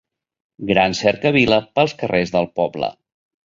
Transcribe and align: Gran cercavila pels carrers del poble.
Gran 0.71 0.95
cercavila 1.01 1.61
pels 1.77 1.95
carrers 2.03 2.37
del 2.39 2.51
poble. 2.61 2.95